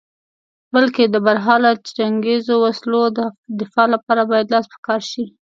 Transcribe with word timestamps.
بلکې 0.73 1.03
د 1.09 1.15
برحاله 1.25 1.71
جنګیزو 1.97 2.53
وسلو 2.65 3.01
د 3.17 3.19
دفاع 3.59 3.87
لپاره 3.95 4.21
باید 4.31 4.51
لاس 4.53 4.65
په 4.73 4.77
کار 4.87 5.01
شې. 5.11 5.23